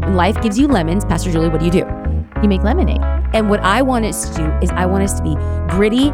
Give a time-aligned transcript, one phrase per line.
[0.00, 1.86] when life gives you lemons, Pastor Julie, what do you do?
[2.42, 3.00] You make lemonade.
[3.34, 5.34] And what I want us to do is I want us to be
[5.74, 6.10] gritty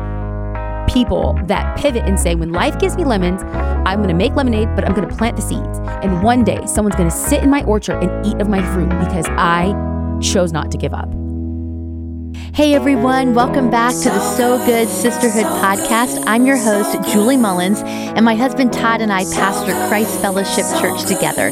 [0.93, 3.43] people that pivot and say, when life gives me lemons,
[3.87, 5.79] I'm gonna make lemonade, but I'm gonna plant the seeds.
[6.03, 9.27] And one day someone's gonna sit in my orchard and eat of my fruit because
[9.31, 9.75] I
[10.23, 11.09] chose not to give up.
[12.55, 16.25] Hey everyone, welcome back to the So Good Sisterhood podcast.
[16.27, 21.05] I'm your host, Julie Mullins, and my husband Todd and I pastor Christ Fellowship Church
[21.05, 21.51] together.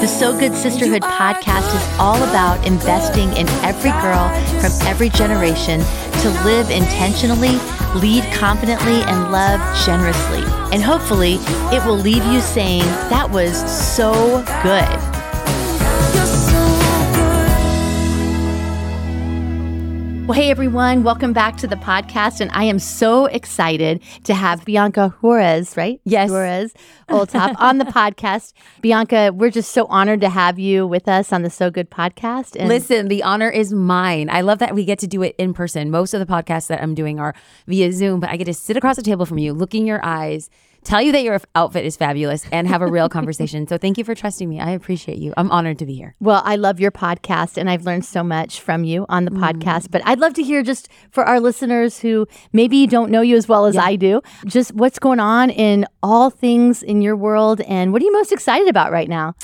[0.00, 4.28] The So Good Sisterhood podcast is all about investing in every girl
[4.60, 7.58] from every generation to live intentionally,
[7.96, 10.44] lead confidently, and love generously.
[10.72, 11.38] And hopefully,
[11.74, 15.07] it will leave you saying, That was so good.
[20.28, 22.42] Well, hey everyone, welcome back to the podcast.
[22.42, 26.02] And I am so excited to have Bianca Juarez, right?
[26.04, 26.28] Yes.
[26.28, 26.74] Juarez,
[27.08, 28.52] Olthoff, on the podcast.
[28.82, 32.56] Bianca, we're just so honored to have you with us on the So Good podcast.
[32.58, 34.28] And Listen, the honor is mine.
[34.28, 35.90] I love that we get to do it in person.
[35.90, 37.34] Most of the podcasts that I'm doing are
[37.66, 40.04] via Zoom, but I get to sit across the table from you, look in your
[40.04, 40.50] eyes,
[40.88, 43.66] tell you that your outfit is fabulous and have a real conversation.
[43.66, 44.58] So thank you for trusting me.
[44.58, 45.34] I appreciate you.
[45.36, 46.14] I'm honored to be here.
[46.18, 49.38] Well, I love your podcast and I've learned so much from you on the mm.
[49.38, 49.90] podcast.
[49.90, 53.46] But I'd love to hear just for our listeners who maybe don't know you as
[53.46, 53.84] well as yeah.
[53.84, 58.04] I do, just what's going on in all things in your world and what are
[58.04, 59.34] you most excited about right now?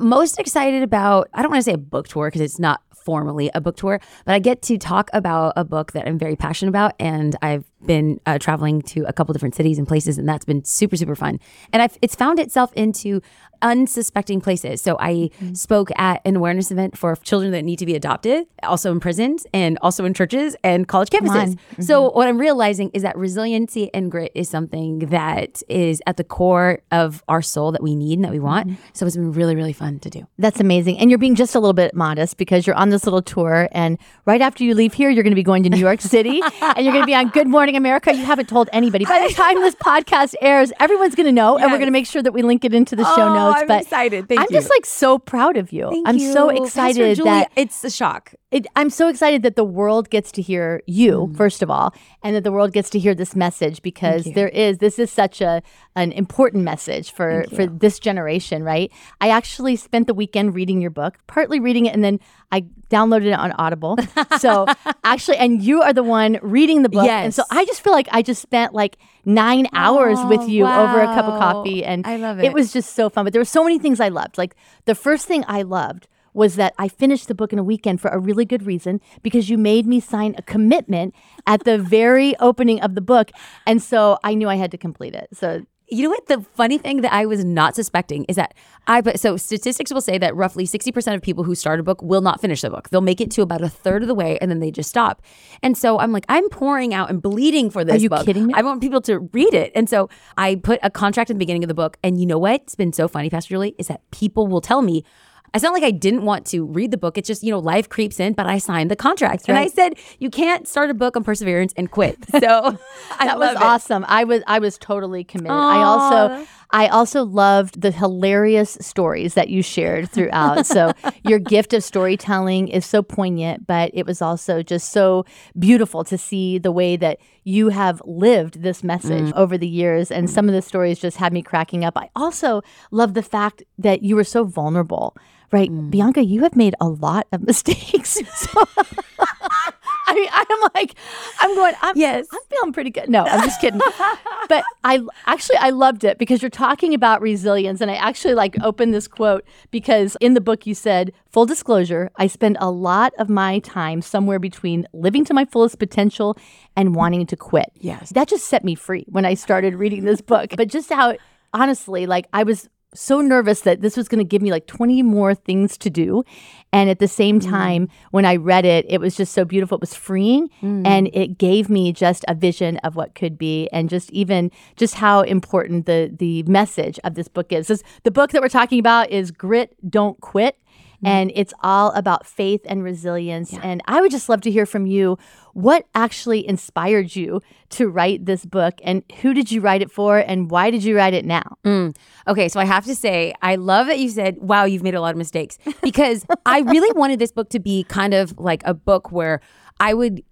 [0.00, 3.50] Most excited about, I don't want to say a book tour because it's not formally
[3.54, 6.68] a book tour, but I get to talk about a book that I'm very passionate
[6.68, 6.92] about.
[6.98, 10.64] And I've been uh, traveling to a couple different cities and places, and that's been
[10.64, 11.38] super, super fun.
[11.72, 13.20] And I've, it's found itself into
[13.62, 14.80] unsuspecting places.
[14.80, 15.54] So I mm-hmm.
[15.54, 19.46] spoke at an awareness event for children that need to be adopted, also in prisons
[19.52, 21.54] and also in churches and college campuses.
[21.54, 21.82] Mm-hmm.
[21.82, 26.24] So what I'm realizing is that resiliency and grit is something that is at the
[26.24, 28.68] core of our soul that we need and that we want.
[28.68, 28.82] Mm-hmm.
[28.92, 30.26] So it's been really, really fun to do.
[30.38, 30.98] That's amazing.
[30.98, 33.68] And you're being just a little bit modest because you're on this little tour.
[33.72, 36.40] And right after you leave here, you're going to be going to New York City
[36.60, 38.12] and you're going to be on Good Morning America.
[38.12, 39.04] You haven't told anybody.
[39.04, 41.56] By the time this podcast airs, everyone's going to know.
[41.56, 41.64] Yes.
[41.64, 43.60] And we're going to make sure that we link it into the show oh, notes.
[43.62, 44.28] I'm but excited.
[44.28, 44.56] Thank I'm you.
[44.56, 45.88] just like so proud of you.
[45.90, 46.32] Thank I'm you.
[46.32, 48.34] so excited Julie, that it's a shock.
[48.50, 51.36] It, I'm so excited that the world gets to hear you mm.
[51.36, 54.78] first of all, and that the world gets to hear this message because there is
[54.78, 55.62] this is such a
[55.96, 58.90] an important message for for this generation, right?
[59.20, 62.20] I actually spent the weekend reading your book, partly reading it, and then
[62.50, 63.98] I downloaded it on Audible.
[64.38, 64.66] so
[65.04, 67.24] actually, and you are the one reading the book, yes.
[67.24, 70.64] and so I just feel like I just spent like nine hours oh, with you
[70.64, 70.84] wow.
[70.84, 72.46] over a cup of coffee, and I love it.
[72.46, 73.24] It was just so fun.
[73.24, 74.38] But there were so many things I loved.
[74.38, 74.54] Like
[74.86, 78.08] the first thing I loved was that I finished the book in a weekend for
[78.08, 81.14] a really good reason because you made me sign a commitment
[81.46, 83.30] at the very opening of the book.
[83.66, 85.28] And so I knew I had to complete it.
[85.32, 86.26] So you know what?
[86.26, 88.54] The funny thing that I was not suspecting is that
[88.86, 92.02] I, but so statistics will say that roughly 60% of people who start a book
[92.02, 92.90] will not finish the book.
[92.90, 95.22] They'll make it to about a third of the way and then they just stop.
[95.62, 98.26] And so I'm like, I'm pouring out and bleeding for this Are you book.
[98.26, 98.54] kidding me?
[98.54, 99.72] I want people to read it.
[99.74, 101.98] And so I put a contract in the beginning of the book.
[102.02, 102.62] And you know what?
[102.62, 105.04] It's been so funny, Pastor Julie, is that people will tell me,
[105.54, 107.16] it's not like I didn't want to read the book.
[107.18, 109.48] It's just, you know, life creeps in, but I signed the contract.
[109.48, 109.56] Right.
[109.56, 112.16] And I said, you can't start a book on perseverance and quit.
[112.30, 112.38] So
[113.18, 114.04] that was awesome.
[114.08, 115.52] I was I was totally committed.
[115.52, 115.76] Aww.
[115.76, 120.66] I also I also loved the hilarious stories that you shared throughout.
[120.66, 120.92] so
[121.24, 125.24] your gift of storytelling is so poignant, but it was also just so
[125.58, 129.36] beautiful to see the way that you have lived this message mm.
[129.36, 130.10] over the years.
[130.10, 131.96] And some of the stories just had me cracking up.
[131.96, 135.16] I also love the fact that you were so vulnerable
[135.52, 135.70] right?
[135.70, 135.90] Mm.
[135.90, 138.18] Bianca, you have made a lot of mistakes.
[138.34, 138.64] so,
[140.08, 140.94] I mean, I'm like,
[141.40, 142.26] I'm going, I'm, yes.
[142.32, 143.08] I'm feeling pretty good.
[143.10, 143.80] No, I'm just kidding.
[144.48, 147.80] but I actually, I loved it because you're talking about resilience.
[147.80, 152.10] And I actually like opened this quote because in the book you said, full disclosure,
[152.16, 156.38] I spend a lot of my time somewhere between living to my fullest potential
[156.74, 157.70] and wanting to quit.
[157.74, 158.10] Yes.
[158.10, 160.54] That just set me free when I started reading this book.
[160.56, 161.16] But just how,
[161.52, 165.02] honestly, like I was so nervous that this was going to give me like 20
[165.02, 166.24] more things to do.
[166.72, 167.48] And at the same mm.
[167.48, 167.90] time, mm.
[168.10, 169.76] when I read it, it was just so beautiful.
[169.76, 170.86] It was freeing mm.
[170.86, 174.94] and it gave me just a vision of what could be and just even just
[174.94, 177.68] how important the the message of this book is.
[177.68, 180.58] This, the book that we're talking about is Grit, Don't Quit.
[180.98, 181.06] Mm-hmm.
[181.06, 183.52] And it's all about faith and resilience.
[183.52, 183.60] Yeah.
[183.62, 185.16] And I would just love to hear from you
[185.54, 187.40] what actually inspired you
[187.70, 190.96] to write this book and who did you write it for and why did you
[190.96, 191.56] write it now?
[191.64, 191.96] Mm.
[192.26, 195.00] Okay, so I have to say, I love that you said, wow, you've made a
[195.00, 198.74] lot of mistakes because I really wanted this book to be kind of like a
[198.74, 199.40] book where
[199.78, 200.22] I would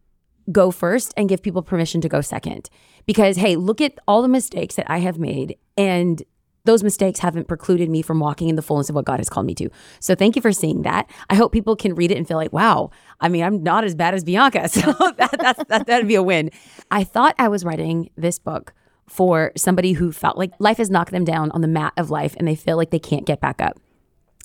[0.51, 2.71] go first and give people permission to go second.
[3.05, 6.23] Because, hey, look at all the mistakes that I have made and
[6.67, 9.47] those mistakes haven't precluded me from walking in the fullness of what God has called
[9.47, 9.71] me to.
[10.01, 11.09] So thank you for seeing that.
[11.31, 12.91] I hope people can read it and feel like, wow,
[13.21, 14.69] I mean, I'm not as bad as Bianca.
[14.77, 16.51] So that, that, that'd be a win.
[16.91, 18.75] I thought I was writing this book
[19.09, 22.35] for somebody who felt like life has knocked them down on the mat of life
[22.37, 23.79] and they feel like they can't get back up.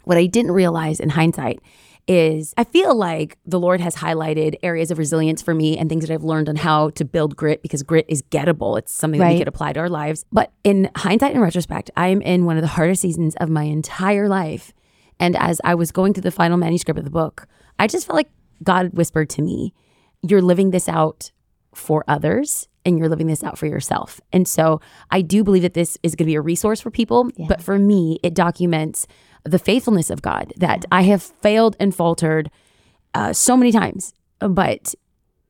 [0.05, 1.59] What I didn't realize in hindsight
[2.07, 6.05] is I feel like the Lord has highlighted areas of resilience for me and things
[6.07, 8.77] that I've learned on how to build grit because grit is gettable.
[8.77, 9.37] It's something that we Right.
[9.39, 10.25] could apply to our lives.
[10.31, 13.63] But in hindsight and retrospect, I am in one of the hardest seasons of my
[13.63, 14.73] entire life.
[15.19, 18.15] And as I was going through the final manuscript of the book, I just felt
[18.17, 18.29] like
[18.63, 19.73] God whispered to me,
[20.23, 21.31] You're living this out
[21.73, 24.19] for others and you're living this out for yourself.
[24.33, 27.29] And so I do believe that this is going to be a resource for people.
[27.47, 29.07] But for me, it documents
[29.43, 32.49] the faithfulness of God that I have failed and faltered
[33.13, 34.13] uh, so many times.
[34.39, 34.95] But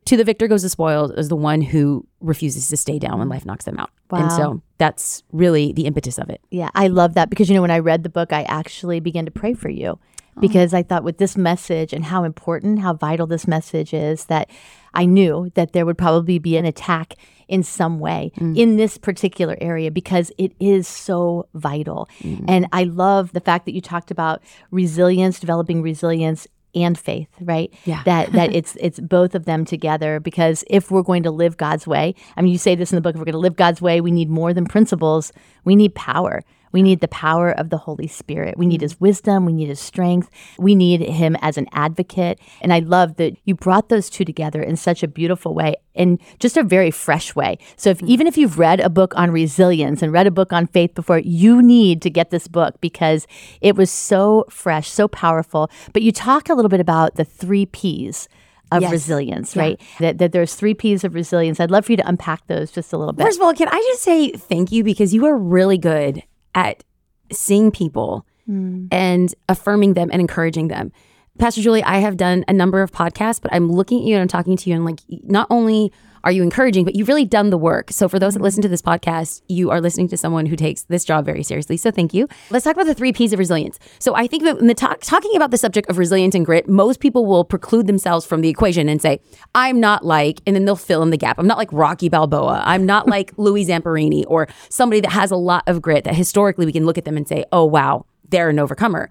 [0.06, 3.30] to the victor goes the spoils is the one who refuses to stay down when
[3.30, 3.92] life knocks them out.
[4.10, 4.20] Wow.
[4.20, 6.42] And so that's really the impetus of it.
[6.50, 9.26] Yeah, I love that because you know when I read the book, I actually began
[9.26, 10.00] to pray for you
[10.40, 14.50] because I thought with this message and how important, how vital this message is that
[14.94, 17.16] I knew that there would probably be an attack
[17.52, 18.58] in some way mm.
[18.58, 22.10] in this particular area because it is so vital.
[22.22, 22.46] Mm.
[22.48, 27.72] And I love the fact that you talked about resilience, developing resilience and faith, right?
[27.84, 28.02] Yeah.
[28.06, 31.86] That that it's it's both of them together because if we're going to live God's
[31.86, 33.82] way, I mean you say this in the book, if we're going to live God's
[33.82, 35.34] way, we need more than principles.
[35.66, 36.42] We need power.
[36.72, 38.58] We need the power of the Holy Spirit.
[38.58, 38.84] We need mm.
[38.84, 40.30] his wisdom, we need his strength.
[40.58, 42.40] We need him as an advocate.
[42.62, 46.20] And I love that you brought those two together in such a beautiful way in
[46.40, 47.58] just a very fresh way.
[47.76, 48.08] So if mm.
[48.08, 51.20] even if you've read a book on resilience and read a book on faith before,
[51.20, 53.28] you need to get this book because
[53.62, 55.70] it was so fresh, so powerful.
[55.94, 58.28] But you talk a little bit about the three P's
[58.72, 58.92] of Yes.
[58.92, 59.80] resilience, right?
[60.00, 61.60] That, that there's three P's of resilience.
[61.60, 63.26] I'd love for you to unpack those just a little bit.
[63.26, 66.24] First of all, can I just say thank you because you are really good
[66.56, 66.84] at
[67.32, 68.88] seeing people hmm.
[68.92, 70.92] and affirming them and encouraging them.
[71.40, 74.22] Pastor Julie, I have done a number of podcasts, but I'm looking at you and
[74.22, 75.92] I'm talking to you and like not only
[76.24, 77.92] are you encouraging, but you've really done the work.
[77.92, 80.84] So for those that listen to this podcast, you are listening to someone who takes
[80.84, 81.78] this job very seriously.
[81.78, 82.28] So thank you.
[82.50, 83.80] Let's talk about the three P's of resilience.
[84.00, 86.68] So I think that in the talk, talking about the subject of resilience and grit,
[86.68, 89.20] most people will preclude themselves from the equation and say,
[89.56, 91.40] I'm not like, and then they'll fill in the gap.
[91.40, 92.62] I'm not like Rocky Balboa.
[92.66, 96.66] I'm not like Louis Zamperini or somebody that has a lot of grit that historically
[96.66, 99.10] we can look at them and say, oh, wow, they're an overcomer.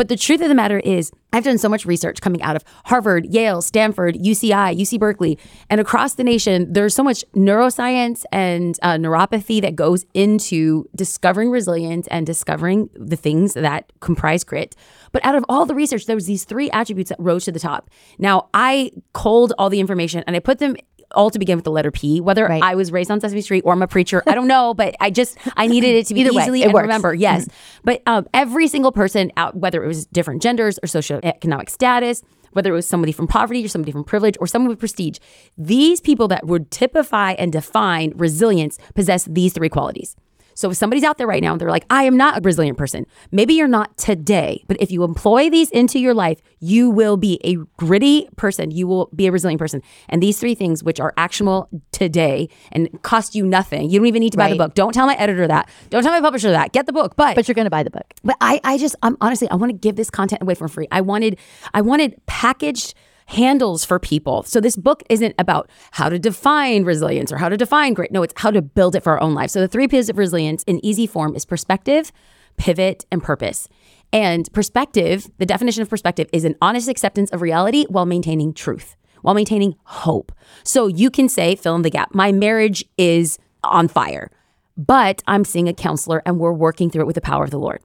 [0.00, 2.64] But the truth of the matter is, I've done so much research coming out of
[2.86, 5.38] Harvard, Yale, Stanford, UCI, UC Berkeley,
[5.68, 6.72] and across the nation.
[6.72, 13.14] There's so much neuroscience and uh, neuropathy that goes into discovering resilience and discovering the
[13.14, 14.74] things that comprise grit.
[15.12, 17.60] But out of all the research, there was these three attributes that rose to the
[17.60, 17.90] top.
[18.18, 20.76] Now, I culled all the information and I put them
[21.14, 22.20] all to begin with the letter P.
[22.20, 22.62] Whether Right.
[22.62, 25.10] I was raised on Sesame Street or I'm a preacher, I don't know, but I
[25.10, 26.82] just I needed it to be Either way, easily it and works.
[26.82, 27.14] remember.
[27.14, 27.48] Yes,
[27.84, 32.22] but um, every single person out, whether it was different genders or socioeconomic status,
[32.52, 35.18] whether it was somebody from poverty or somebody from privilege or someone with prestige,
[35.56, 40.16] these people that would typify and define resilience possess these three qualities.
[40.54, 42.78] So if somebody's out there right now and they're like, I am not a resilient
[42.78, 47.16] person, maybe you're not today, but if you employ these into your life, you will
[47.16, 48.70] be a gritty person.
[48.70, 49.82] You will be a resilient person.
[50.08, 54.20] And these three things, which are actionable today and cost you nothing, you don't even
[54.20, 54.74] need to buy the book.
[54.74, 55.68] Don't tell my editor that.
[55.88, 56.72] Don't tell my publisher that.
[56.72, 57.16] Get the book.
[57.16, 58.12] But but you're going to buy the book.
[58.22, 60.88] but I, I just, I'm honestly, I want to give this content away for free.
[60.90, 61.38] I wanted,
[61.72, 62.94] I wanted packaged
[63.30, 64.42] handles for people.
[64.42, 68.10] So this book isn't about how to define resilience or how to define grit.
[68.10, 69.50] No, it's how to build it for our own life.
[69.50, 72.10] So the three P's of resilience in easy form is perspective,
[72.56, 73.68] pivot, and purpose.
[74.12, 78.96] And perspective, the definition of perspective is an honest acceptance of reality while maintaining truth,
[79.22, 80.32] while maintaining hope.
[80.64, 84.28] So you can say, fill in the gap, my marriage is on fire,
[84.76, 87.58] but I'm seeing a counselor and we're working through it with the power of the
[87.60, 87.80] Lord.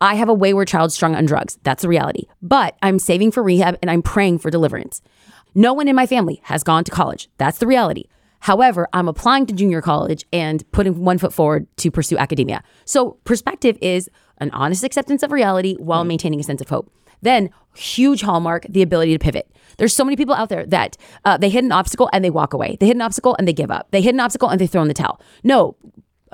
[0.00, 1.58] I have a wayward child strung on drugs.
[1.62, 2.24] That's the reality.
[2.42, 5.00] But I'm saving for rehab and I'm praying for deliverance.
[5.54, 7.28] No one in my family has gone to college.
[7.38, 8.04] That's the reality.
[8.40, 12.62] However, I'm applying to junior college and putting one foot forward to pursue academia.
[12.84, 16.92] So, perspective is an honest acceptance of reality while maintaining a sense of hope.
[17.22, 19.50] Then, huge hallmark, the ability to pivot.
[19.78, 22.54] There's so many people out there that uh, they hit an obstacle and they walk
[22.54, 22.76] away.
[22.78, 23.90] They hit an obstacle and they give up.
[23.90, 25.20] They hit an obstacle and they throw in the towel.
[25.42, 25.76] No,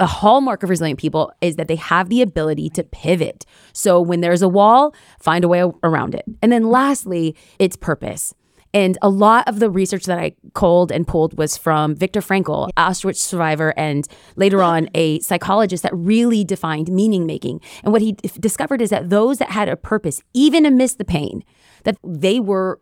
[0.02, 3.46] a hallmark of resilient people is that they have the ability to pivot.
[3.72, 6.24] So when there's a wall, find a way around it.
[6.42, 8.34] And then lastly, it's purpose.
[8.74, 12.70] And a lot of the research that I culled and pulled was from Viktor Frankl,
[12.76, 17.60] Auschwitz survivor, and later on a psychologist that really defined meaning making.
[17.84, 21.44] And what he discovered is that those that had a purpose, even amidst the pain,
[21.84, 22.80] that they were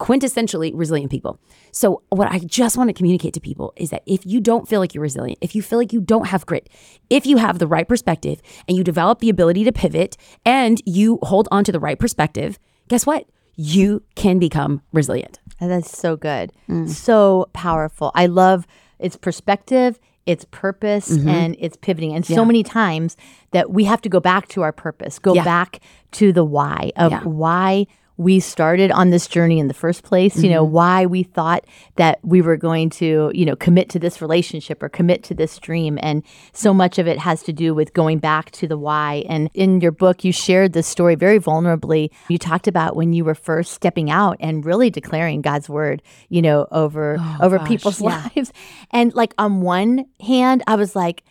[0.00, 1.38] quintessentially resilient people.
[1.70, 4.80] So, what I just want to communicate to people is that if you don't feel
[4.80, 6.68] like you're resilient, if you feel like you don't have grit,
[7.10, 11.18] if you have the right perspective and you develop the ability to pivot and you
[11.22, 13.26] hold on to the right perspective, guess what?
[13.56, 15.38] You can become resilient.
[15.60, 16.50] And that's so good.
[16.68, 16.88] Mm.
[16.88, 18.10] So powerful.
[18.14, 18.66] I love
[18.98, 21.28] its perspective, its purpose, mm-hmm.
[21.28, 22.14] and its pivoting.
[22.14, 23.16] And so many times
[23.50, 25.44] that we have to go back to our purpose, go Yeah.
[25.44, 25.80] back
[26.12, 27.22] to the why of Yeah.
[27.24, 27.86] why
[28.20, 30.74] we started on this journey in the first place, you know, mm-hmm.
[30.74, 31.64] why we thought
[31.96, 35.58] that we were going to, you know, commit to this relationship or commit to this
[35.58, 35.98] dream.
[36.02, 36.22] And
[36.52, 39.24] so much of it has to do with going back to the why.
[39.26, 42.10] And in your book, you shared this story very vulnerably.
[42.28, 46.42] You talked about when you were first stepping out and really declaring God's word, you
[46.42, 48.28] know, over oh, over gosh, people's yeah.
[48.36, 48.52] lives.
[48.90, 51.22] And like on one hand, I was like,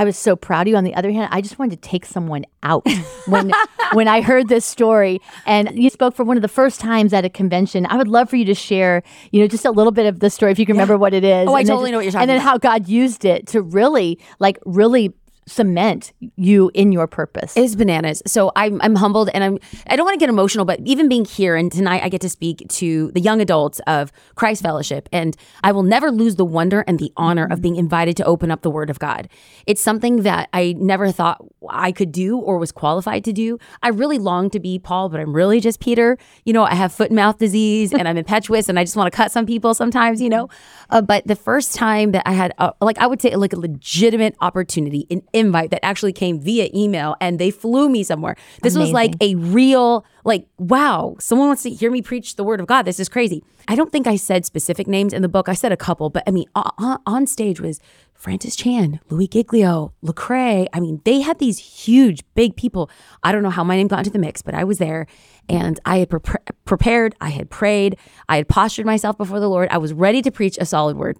[0.00, 0.76] I was so proud of you.
[0.76, 2.86] On the other hand, I just wanted to take someone out
[3.26, 3.52] when
[3.92, 5.20] when I heard this story.
[5.44, 7.86] And you spoke for one of the first times at a convention.
[7.90, 10.30] I would love for you to share, you know, just a little bit of the
[10.30, 11.46] story if you can remember what it is.
[11.46, 12.48] Oh, I totally just- know what you're talking And then about.
[12.48, 15.12] how God used it to really, like, really
[15.46, 17.56] cement you in your purpose.
[17.56, 18.22] It's bananas.
[18.26, 21.24] So I'm I'm humbled and I'm I don't want to get emotional, but even being
[21.24, 25.36] here and tonight I get to speak to the young adults of Christ Fellowship and
[25.64, 28.62] I will never lose the wonder and the honor of being invited to open up
[28.62, 29.28] the word of God.
[29.66, 33.58] It's something that I never thought I could do or was qualified to do.
[33.82, 36.18] I really long to be Paul, but I'm really just Peter.
[36.44, 39.12] You know, I have foot and mouth disease and I'm impetuous and I just want
[39.12, 40.48] to cut some people sometimes, you know.
[40.90, 43.58] Uh, but the first time that I had uh, like I would say like a
[43.58, 48.36] legitimate opportunity, an invite that actually came via email and they flew me somewhere.
[48.62, 52.60] This was like a real like wow, someone wants to hear me preach the word
[52.60, 52.82] of God.
[52.82, 53.42] This is crazy.
[53.68, 55.48] I don't think I said specific names in the book.
[55.48, 57.80] I said a couple, but I mean on, on stage was
[58.14, 60.66] Francis Chan, Louie Giglio, Lecrae.
[60.74, 62.90] I mean, they had these huge, big people.
[63.22, 65.06] I don't know how my name got into the mix, but I was there
[65.48, 66.20] and I had pre-
[66.66, 67.96] prepared, I had prayed,
[68.28, 69.70] I had postured myself before the Lord.
[69.70, 71.16] I was ready to preach a solid word.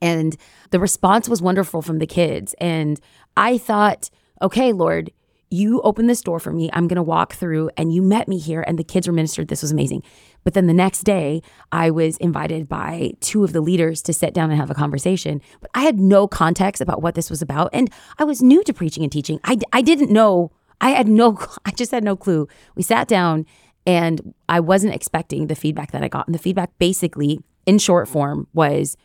[0.00, 0.36] And
[0.70, 2.54] the response was wonderful from the kids.
[2.60, 3.00] And
[3.36, 4.10] I thought,
[4.42, 5.10] okay, Lord,
[5.50, 6.68] you opened this door for me.
[6.72, 9.48] I'm going to walk through, and you met me here, and the kids were ministered.
[9.48, 10.02] This was amazing.
[10.44, 11.42] But then the next day,
[11.72, 15.40] I was invited by two of the leaders to sit down and have a conversation.
[15.60, 17.70] But I had no context about what this was about.
[17.72, 19.40] And I was new to preaching and teaching.
[19.44, 22.46] I, I didn't know, I had no, I just had no clue.
[22.74, 23.46] We sat down,
[23.86, 26.28] and I wasn't expecting the feedback that I got.
[26.28, 28.96] And the feedback, basically, in short form, was,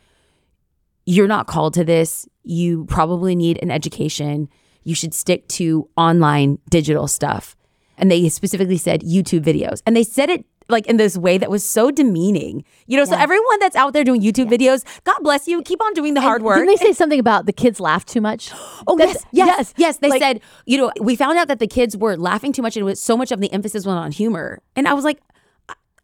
[1.06, 2.26] you're not called to this.
[2.42, 4.48] You probably need an education.
[4.84, 7.56] You should stick to online digital stuff.
[7.96, 9.80] And they specifically said YouTube videos.
[9.86, 12.64] And they said it like in this way that was so demeaning.
[12.86, 15.62] You know, so everyone that's out there doing YouTube videos, God bless you.
[15.62, 16.56] Keep on doing the hard work.
[16.56, 18.50] Didn't they say something about the kids laugh too much?
[18.86, 19.96] Oh That's- yes, yes, yes.
[19.98, 22.76] They Like- said, you know, we found out that the kids were laughing too much,
[22.76, 24.60] and it was so much of the emphasis went on humor.
[24.76, 25.20] And I was like,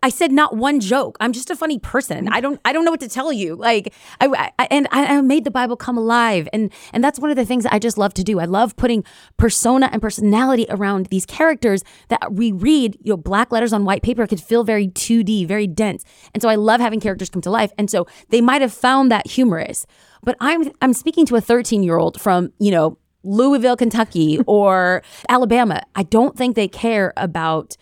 [0.03, 1.17] I- said not one joke.
[1.21, 2.29] I'm just a funny person.
[2.29, 2.61] I don't.
[2.65, 3.55] I don't know what to tell you.
[3.57, 7.31] Like, I, I and I, I made the Bible come alive, and and that's one
[7.31, 8.39] of the things I just love to do.
[8.41, 9.05] I love putting
[9.37, 12.99] persona and personality around these characters that we read.
[13.03, 16.05] You know, black letters on white paper could feel very 2D, very dense,
[16.35, 17.73] and so I love having characters come to life.
[17.79, 19.87] And so they might have found that humorous,
[20.23, 25.03] but I'm I'm speaking to a 13 year old from you know Louisville, Kentucky, or
[25.29, 25.83] Alabama.
[25.95, 27.77] I don't think they care about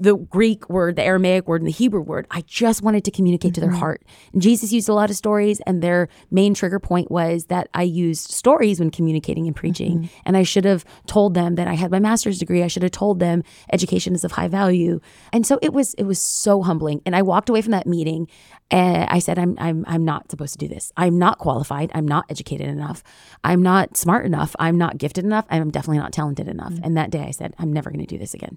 [0.00, 2.26] the Greek word, the Aramaic word, and the Hebrew word.
[2.30, 3.78] I just wanted to communicate to their mm-hmm.
[3.78, 4.04] heart.
[4.32, 7.82] And Jesus used a lot of stories, and their main trigger point was that I
[7.82, 9.98] used stories when communicating and preaching.
[9.98, 10.20] Mm-hmm.
[10.24, 12.62] And I should have told them that I had my master's degree.
[12.62, 15.00] I should have told them education is of high value.
[15.32, 17.02] And so it was it was so humbling.
[17.04, 18.26] And I walked away from that meeting
[18.70, 20.92] and I said, I'm I'm I'm not supposed to do this.
[20.96, 21.90] I'm not qualified.
[21.94, 23.02] I'm not educated enough.
[23.44, 24.56] I'm not smart enough.
[24.58, 25.44] I'm not gifted enough.
[25.50, 26.72] I'm definitely not talented enough.
[26.72, 26.84] Mm-hmm.
[26.84, 28.56] And that day I said, I'm never gonna do this again.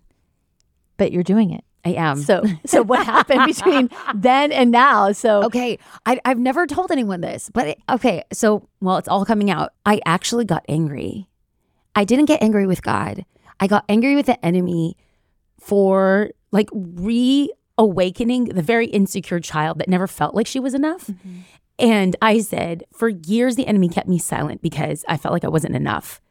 [1.04, 1.66] But you're doing it.
[1.84, 2.16] I am.
[2.16, 5.12] So, so what happened between then and now?
[5.12, 9.26] So, Okay, I, I've never told anyone this, but it, okay, so well, it's all
[9.26, 9.74] coming out.
[9.86, 11.28] I actually got angry.
[11.94, 13.26] I didn't get angry with God.
[13.60, 14.96] I got angry with the enemy
[15.60, 21.08] for like reawakening the very insecure child that never felt like she was enough.
[21.08, 21.40] Mm-hmm.
[21.80, 25.50] And I said, for years, the enemy kept me silent because I felt like I
[25.50, 26.22] wasn't enough.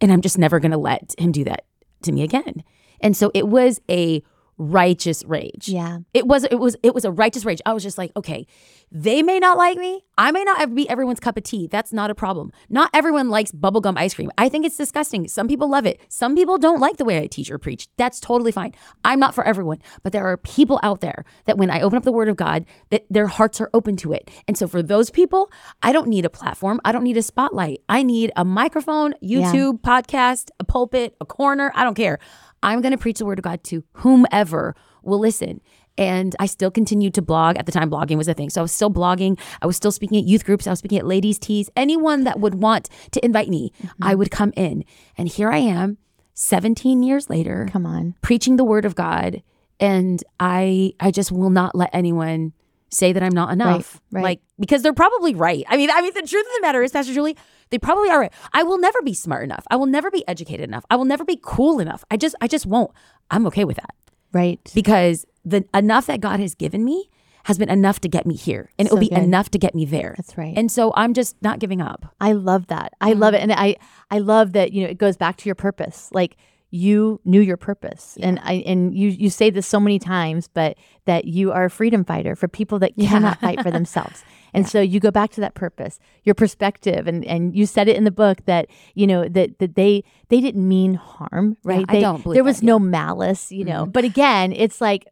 [0.00, 1.64] And I'm just never going to let him do that
[2.02, 2.64] to me again.
[3.00, 4.22] And so it was a
[4.58, 5.68] righteous rage.
[5.68, 5.98] Yeah.
[6.14, 7.60] It was it was it was a righteous rage.
[7.66, 8.46] I was just like, okay,
[8.90, 10.04] they may not like me.
[10.16, 11.66] I may not be everyone's cup of tea.
[11.66, 12.52] That's not a problem.
[12.70, 14.30] Not everyone likes bubblegum ice cream.
[14.38, 15.28] I think it's disgusting.
[15.28, 16.00] Some people love it.
[16.08, 17.88] Some people don't like the way I teach or preach.
[17.98, 18.72] That's totally fine.
[19.04, 22.04] I'm not for everyone, but there are people out there that when I open up
[22.04, 24.30] the word of God, that their hearts are open to it.
[24.48, 25.50] And so for those people,
[25.82, 26.80] I don't need a platform.
[26.84, 27.80] I don't need a spotlight.
[27.88, 31.72] I need a microphone, YouTube, podcast, a pulpit, a corner.
[31.74, 32.18] I don't care.
[32.66, 35.60] I'm going to preach the word of God to whomever will listen.
[35.96, 37.56] And I still continued to blog.
[37.56, 38.50] At the time, blogging was a thing.
[38.50, 39.38] So I was still blogging.
[39.62, 40.66] I was still speaking at youth groups.
[40.66, 41.70] I was speaking at ladies' teas.
[41.76, 44.18] Anyone that would want to invite me, I mm-hmm.
[44.18, 44.84] would come in.
[45.16, 45.96] And here I am,
[46.34, 48.14] 17 years later, Come on.
[48.20, 49.42] preaching the word of God.
[49.78, 52.52] And I I just will not let anyone
[52.90, 54.00] say that I'm not enough.
[54.10, 54.22] right.
[54.22, 55.64] Like because they're probably right.
[55.68, 57.36] I mean, I mean the truth of the matter is, Pastor Julie,
[57.70, 58.32] they probably are right.
[58.52, 59.64] I will never be smart enough.
[59.70, 60.84] I will never be educated enough.
[60.90, 62.04] I will never be cool enough.
[62.10, 62.90] I just I just won't.
[63.30, 63.94] I'm okay with that
[64.32, 64.60] Right.
[64.74, 67.10] because the enough that God has given me
[67.44, 69.18] has been enough to get me here, and it'll be good.
[69.18, 70.14] enough to get me there.
[70.16, 70.52] That's right.
[70.56, 72.12] And so I'm just not giving up.
[72.20, 72.92] I love that.
[73.00, 73.36] I love mm-hmm.
[73.36, 73.42] it.
[73.42, 73.76] And I
[74.10, 76.08] I love that, you know, it goes back to your purpose.
[76.12, 76.36] Like
[76.70, 78.18] you knew your purpose.
[78.20, 81.70] And I and you you say this so many times, but that you are a
[81.70, 84.24] freedom fighter for people that cannot fight for themselves.
[84.52, 87.96] And so you go back to that purpose, your perspective, and and you said it
[87.96, 91.84] in the book that you know that that they they didn't mean harm, right?
[91.88, 93.82] I They- don't believe there that, was no malice, you know.
[93.82, 93.92] Mm-hmm.
[93.92, 95.06] But again, it's like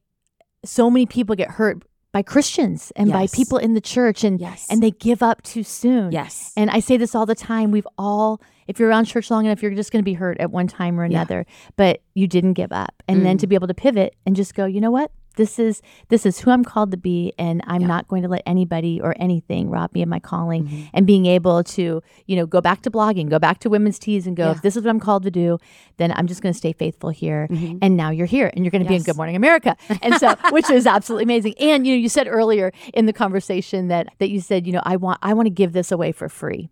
[0.64, 1.82] so many people get hurt
[2.14, 4.68] by Christians and by people in the church, and Yes.
[4.70, 6.12] and they give up too soon.
[6.12, 6.52] Yes.
[6.56, 7.72] And I say this all the time.
[7.72, 10.52] We've all, if you're around church long enough, you're just going to be hurt at
[10.52, 11.18] one time or Yeah.
[11.18, 11.44] another.
[11.74, 13.40] But you didn't give up, and then mm.
[13.40, 15.10] to be able to pivot and just go, you know what?
[15.36, 18.42] This is this is who I'm called to be, and I'm not going to let
[18.46, 20.64] anybody or anything rob me of my calling.
[20.64, 20.82] Mm-hmm.
[20.94, 24.26] And being able to, you know, go back to blogging, go back to women's teas,
[24.26, 24.52] and go, Yeah.
[24.52, 25.58] if this is what I'm called to do,
[25.96, 27.48] then I'm just going to stay faithful here.
[27.50, 27.78] Mm-hmm.
[27.82, 30.34] And now you're here, and you're going to be in Good Morning America, and so
[30.50, 31.54] which is absolutely amazing.
[31.58, 34.82] And you know, you said earlier in the conversation that that you said, you know,
[34.84, 36.70] I want I want to give this away for free.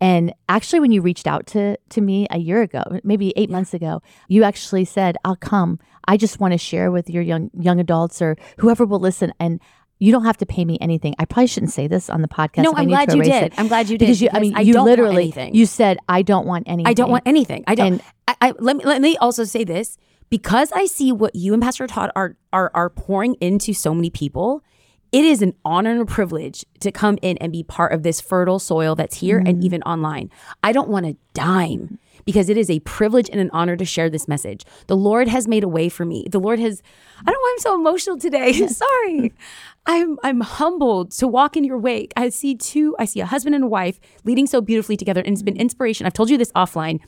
[0.00, 3.74] And actually, when you reached out to to me a year ago, maybe eight months
[3.74, 5.80] ago, you actually said, "I'll come.
[6.06, 9.60] I just want to share with your young young adults or whoever will listen." And
[9.98, 11.16] you don't have to pay me anything.
[11.18, 12.62] I probably shouldn't say this on the podcast.
[12.62, 13.42] No, I'm glad you did.
[13.42, 13.54] it.
[13.58, 14.06] I'm glad you did.
[14.06, 14.28] because you.
[14.32, 15.54] I mean, I you don't want literally anything.
[15.56, 17.64] you said, "I don't want anything." I don't want anything.
[17.66, 17.94] I don't.
[17.94, 19.98] And- I, I let me let me also say this
[20.30, 24.10] because I see what you and Pastor Todd are are are pouring into so many
[24.10, 24.62] people.
[25.10, 28.20] It is an honor and a privilege to come in and be part of this
[28.20, 29.64] fertile soil that's here and mm.
[29.64, 30.30] even online.
[30.62, 34.10] I don't want a dime because it is a privilege and an honor to share
[34.10, 34.64] this message.
[34.86, 36.26] The Lord has made a way for me.
[36.30, 36.82] The Lord has
[37.20, 38.52] I don't know why I'm so emotional today.
[38.66, 39.32] Sorry.
[39.86, 42.12] I'm I'm humbled to walk in your wake.
[42.16, 45.32] I see two, I see a husband and a wife leading so beautifully together and
[45.32, 46.06] it's been inspiration.
[46.06, 47.00] I've told you this offline.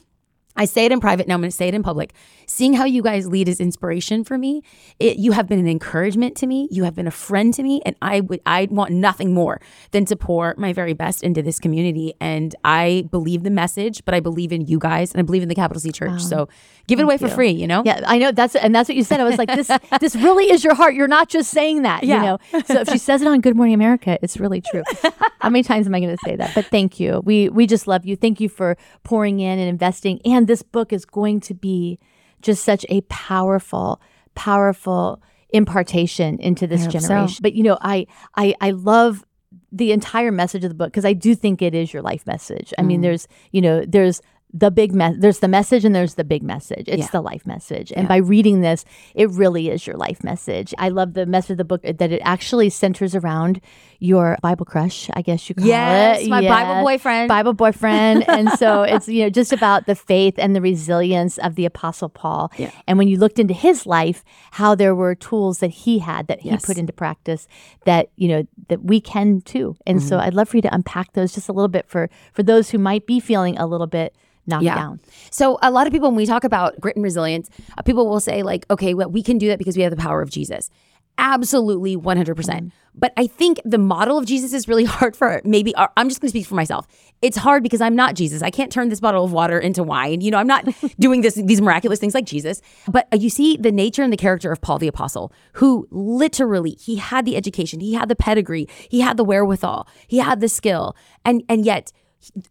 [0.57, 2.13] I say it in private, now I'm going to say it in public.
[2.47, 4.63] Seeing how you guys lead is inspiration for me.
[4.99, 6.67] It, you have been an encouragement to me.
[6.73, 9.61] You have been a friend to me, and I would I want nothing more
[9.93, 12.15] than to pour my very best into this community.
[12.21, 15.49] And I believe the message, but I believe in you guys, and I believe in
[15.49, 16.11] the Capital C Church.
[16.15, 16.49] Oh, so
[16.89, 17.51] give it away for free.
[17.53, 17.83] You know.
[17.85, 19.21] Yeah, I know that's and that's what you said.
[19.21, 20.95] I was like, this this really is your heart.
[20.95, 22.17] You're not just saying that, Yeah.
[22.17, 22.63] you know.
[22.65, 24.83] So if she says it on Good Morning America, it's really true.
[25.41, 26.53] How many times am I going to say that?
[26.57, 27.23] But thank you.
[27.25, 28.17] We we just love you.
[28.17, 30.21] Thank you for pouring in and investing.
[30.25, 31.98] And this book is going to be
[32.42, 34.00] just such a powerful,
[34.35, 36.98] powerful impartation into this hope so.
[37.00, 37.40] generation.
[37.42, 39.24] But you know, I I I love
[39.72, 42.72] the entire message of the book because I do think it is your life message.
[42.79, 42.87] I Mm.
[42.87, 44.20] mean, there's you know there's
[44.53, 46.89] the big mess there's the message and there's the big message.
[46.89, 47.09] It's Yeah.
[47.13, 47.93] the life message.
[47.95, 48.85] And by reading this,
[49.15, 50.75] it really is your life message.
[50.79, 53.61] I love the message of the book that it actually centers around
[54.01, 55.69] your Bible crush, I guess you call it.
[55.69, 56.29] Yes, it.
[56.31, 57.29] my Bible boyfriend.
[57.29, 58.29] Bible boyfriend.
[58.29, 62.09] and so it's you know just about the faith and the resilience of the apostle
[62.09, 62.51] Paul.
[62.57, 62.71] Yeah.
[62.89, 66.41] And when you looked into his life, how there were tools that he had that
[66.41, 66.65] he Yes.
[66.67, 67.47] put into practice
[67.85, 69.77] that, you know, that we can too.
[69.87, 70.27] And so Mm-hmm.
[70.27, 72.79] I'd love for you to unpack those just a little bit for for those who
[72.79, 74.17] might be feeling a little bit
[74.51, 74.75] knocked Yeah.
[74.75, 75.01] down.
[75.31, 78.21] So a lot of people, when we talk about grit and resilience, uh, people will
[78.21, 80.69] say like, okay, well, we can do that because we have the power of Jesus.
[81.19, 82.35] Absolutely, 100%.
[82.35, 86.09] percent But I think the model of Jesus is really hard for maybe, uh, I'm
[86.09, 86.87] just going to speak for myself.
[87.21, 88.41] It's hard because I'm not Jesus.
[88.43, 90.23] I can't turn this bottle of water into wine.
[90.23, 90.67] You know, I'm not
[90.99, 92.63] doing this, these miraculous things like Jesus.
[92.89, 96.77] But uh, you see the nature and the character of Paul the Apostle, who literally,
[96.81, 100.49] he had the education, he had the pedigree, he had the wherewithal, he had the
[100.49, 100.97] skill.
[101.25, 101.93] And, and yet,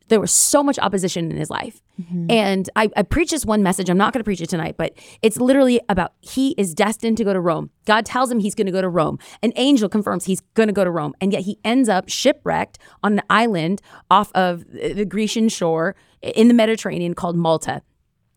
[0.09, 1.81] there was so much opposition in his life.
[1.99, 2.27] Mm-hmm.
[2.29, 3.89] And I, I preach this one message.
[3.89, 7.23] I'm not going to preach it tonight, but it's literally about he is destined to
[7.23, 7.69] go to Rome.
[7.85, 9.19] God tells him he's going to go to Rome.
[9.43, 11.13] An angel confirms he's going to go to Rome.
[11.19, 16.47] And yet he ends up shipwrecked on an island off of the Grecian shore in
[16.47, 17.81] the Mediterranean called Malta.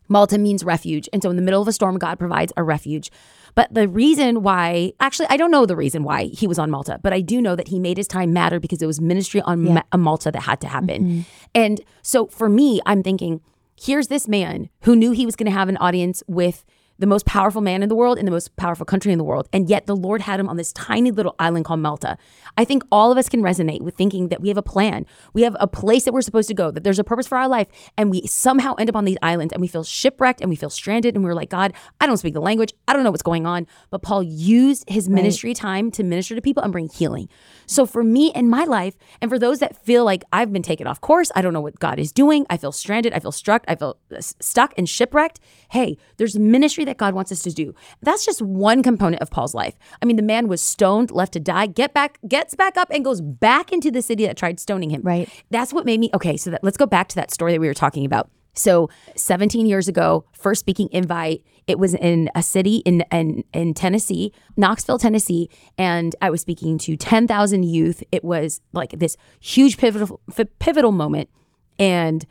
[0.09, 1.09] Malta means refuge.
[1.13, 3.11] And so in the middle of a storm, God provides a refuge.
[3.55, 6.99] But the reason why, actually, I don't know the reason why he was on Malta,
[7.03, 9.63] but I do know that he made his time matter because it was ministry on
[9.63, 11.05] Ma- on Malta that had to happen.
[11.05, 11.21] Mm-hmm.
[11.55, 13.41] And so for me, I'm thinking,
[13.83, 16.65] here's this man who knew he was going to have an audience with
[17.03, 19.49] the most powerful man in the world in the most powerful country in the world.
[19.53, 22.17] And yet the Lord had him on this tiny little island called Malta.
[22.57, 25.05] I think all of us can resonate with thinking that we have a plan.
[25.33, 27.49] We have a place that we're supposed to go, that there's a purpose for our
[27.49, 27.67] life.
[27.99, 30.71] And we somehow end up on these islands and we feel shipwrecked and we feel
[30.71, 31.17] stranded.
[31.17, 32.73] And we're like, God, I don't speak the language.
[32.87, 33.67] I don't know what's going on.
[33.91, 35.17] But Paul used his right.
[35.17, 37.29] ministry time to minister to people and bring healing.
[37.67, 40.87] So for me in my life, and for those that feel like I've been taken
[40.87, 43.65] off course, I don't know what God is doing, I feel stranded, I feel struck,
[43.67, 45.41] I feel stuck and shipwrecked.
[45.71, 47.75] Hey, there's ministry that that God wants us to do.
[48.03, 49.75] That's just one component of Paul's life.
[50.03, 53.03] I mean, the man was stoned, left to die, get back, gets back up, and
[53.03, 55.01] goes back into the city that tried stoning him.
[55.03, 55.29] Right.
[55.51, 56.37] That's what made me okay.
[56.37, 58.31] So that, let's go back to that story that we were talking about.
[58.55, 63.73] So 17 years ago, first speaking invite, it was in a city in, in, in
[63.73, 68.05] Tennessee, Knoxville, Tennessee, and I was speaking to 10,000 youth.
[68.13, 70.21] It was like this huge pivotal
[70.59, 71.31] pivotal moment,
[71.79, 72.27] and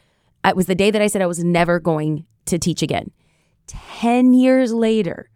[0.45, 3.10] it was the day that I said I was never going to teach again.
[3.99, 5.29] 10 years later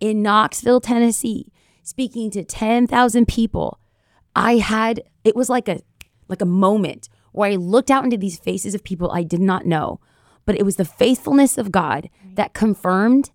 [0.00, 3.78] in Knoxville, Tennessee, speaking to 10,000 people,
[4.36, 5.80] I had it was like a
[6.28, 9.66] like a moment where I looked out into these faces of people I did not
[9.66, 10.00] know,
[10.44, 13.30] but it was the faithfulness of God that confirmed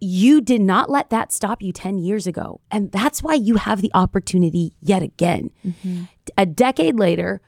[0.00, 2.60] you did not let that stop you 10 years ago.
[2.72, 5.50] And that's why you have the opportunity yet again.
[5.64, 6.04] Mm-hmm.
[6.36, 7.40] A decade later,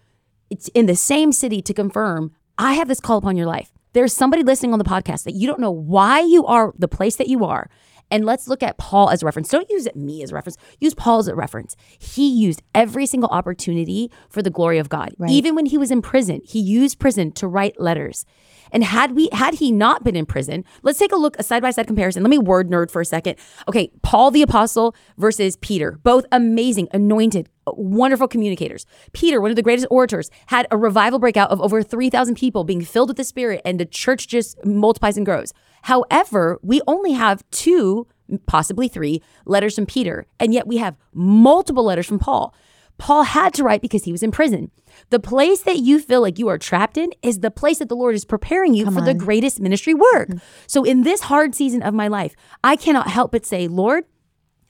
[0.51, 4.13] it's in the same city to confirm I have this call upon your life there's
[4.13, 7.29] somebody listening on the podcast that you don't know why you are the place that
[7.29, 7.71] you are.
[8.15, 9.49] And let's look at Paul as a reference.
[9.49, 10.57] Don't use me as a reference.
[10.79, 11.75] Use Paul as a reference.
[11.99, 15.13] He used every single opportunity for the glory of God.
[15.19, 15.33] Right.
[15.33, 18.25] Even when he was in prison, he used prison to write letters.
[18.71, 21.61] And had we had he not been in prison, let's take a look a side
[21.61, 22.23] by side comparison.
[22.23, 23.37] Let me word nerd for a second.
[23.67, 28.87] Okay, Paul the apostle versus Peter, both amazing, anointed, wonderful communicators.
[29.13, 32.85] Peter, one of the greatest orators, had a revival breakout of over 3,000 people being
[32.85, 35.53] filled with the Spirit, and the church just multiplies and grows.
[35.85, 38.07] However, we only have two,
[38.47, 42.55] possibly three, letters from Peter, and yet we have multiple letters from Paul.
[42.97, 44.71] Paul had to write because he was in prison.
[45.11, 47.97] The place that you feel like you are trapped in is the place that the
[47.97, 49.07] Lord is preparing you Come for on.
[49.07, 50.29] the greatest ministry work.
[50.31, 50.39] Mm-hmm.
[50.67, 54.05] So, in this hard season of my life, I cannot help but say, Lord,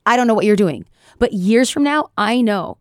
[0.05, 0.85] I don't know what you're doing,
[1.21, 2.79] but years from now, I know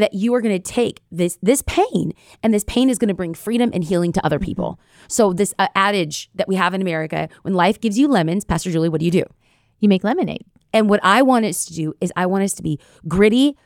[0.00, 3.14] that you are going to take this this pain and this pain is going to
[3.14, 4.46] bring freedom and healing to other mm-hmm.
[4.46, 4.80] people.
[5.08, 8.70] So this uh, adage that we have in America, when life gives you lemons, Pastor
[8.70, 9.24] Julie, what do you do?
[9.80, 10.44] You make lemonade.
[10.72, 13.56] And what I want us to do is I want us to be gritty,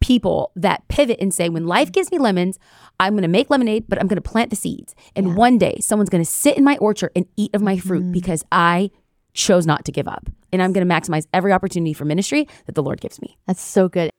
[0.00, 2.58] people that pivot and say, when life gives me lemons,
[3.00, 4.94] I'm going to make lemonade, but I'm going to plant the seeds.
[5.14, 5.34] And yeah.
[5.34, 8.12] one day someone's going to sit in my orchard and eat of my fruit mm.
[8.12, 8.90] because I
[9.34, 10.28] chose not to give up.
[10.52, 13.38] And I'm going to maximize every opportunity for ministry that the Lord gives me.
[13.46, 14.10] That's so good.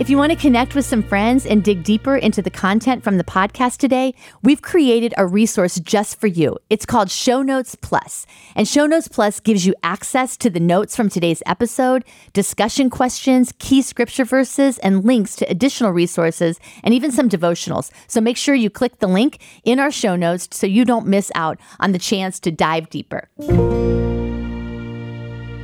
[0.00, 3.18] If you want to connect with some friends and dig deeper into the content from
[3.18, 6.56] the podcast today, we've created a resource just for you.
[6.70, 8.24] It's called Show Notes Plus.
[8.54, 13.52] And Show Notes Plus gives you access to the notes from today's episode, discussion questions,
[13.58, 17.90] key scripture verses, and links to additional resources and even some devotionals.
[18.06, 21.32] So make sure you click the link in our show notes so you don't miss
[21.34, 23.28] out on the chance to dive deeper.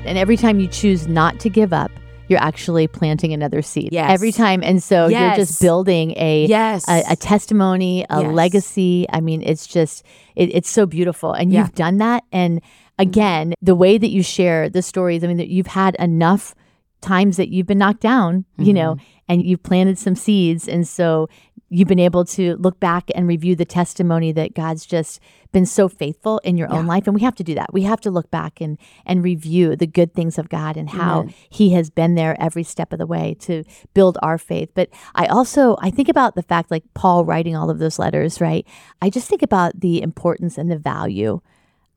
[0.04, 1.92] And every time you choose not to give up,
[2.28, 4.10] you're actually planting another seed yes.
[4.10, 4.62] every time.
[4.62, 5.20] And so yes.
[5.20, 6.88] you're just building a, yes.
[6.88, 8.32] a, a testimony, a yes.
[8.32, 9.06] legacy.
[9.10, 11.32] I mean, it's just, it, it's so beautiful.
[11.32, 11.60] And yeah.
[11.60, 12.24] you've done that.
[12.32, 12.60] And
[12.98, 16.54] again, the way that you share the stories, I mean, that you've had enough
[17.00, 18.62] times that you've been knocked down, mm-hmm.
[18.62, 19.04] you know, mm-hmm.
[19.28, 20.66] and you've planted some seeds.
[20.66, 21.28] And so
[21.74, 25.88] you've been able to look back and review the testimony that God's just been so
[25.88, 26.78] faithful in your yeah.
[26.78, 27.72] own life and we have to do that.
[27.72, 31.22] We have to look back and and review the good things of God and how
[31.22, 31.34] Amen.
[31.50, 34.70] he has been there every step of the way to build our faith.
[34.74, 38.40] But I also I think about the fact like Paul writing all of those letters,
[38.40, 38.64] right?
[39.02, 41.40] I just think about the importance and the value